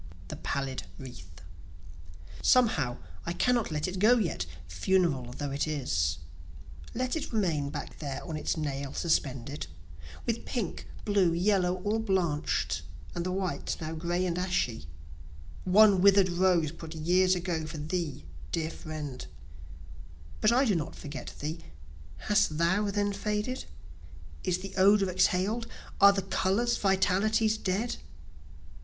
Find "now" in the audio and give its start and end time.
13.79-13.93